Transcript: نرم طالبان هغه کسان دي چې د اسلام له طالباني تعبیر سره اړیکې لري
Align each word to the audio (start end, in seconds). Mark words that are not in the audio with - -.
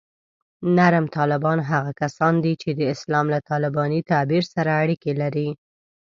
نرم 0.77 1.05
طالبان 1.17 1.59
هغه 1.71 1.91
کسان 2.01 2.33
دي 2.43 2.53
چې 2.61 2.69
د 2.77 2.81
اسلام 2.93 3.25
له 3.33 3.39
طالباني 3.49 3.99
تعبیر 4.11 4.43
سره 4.53 4.71
اړیکې 4.83 5.11
لري 5.21 5.49